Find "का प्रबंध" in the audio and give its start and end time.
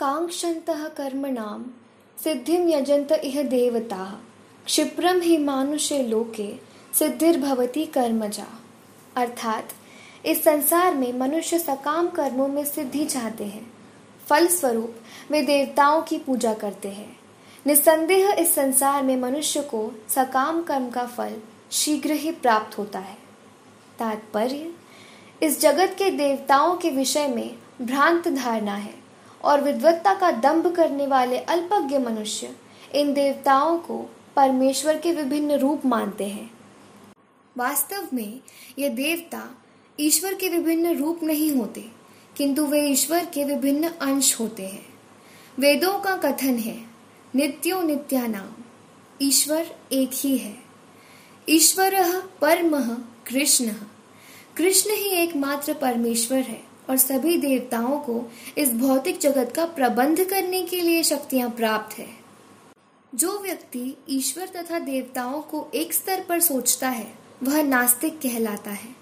59.56-60.24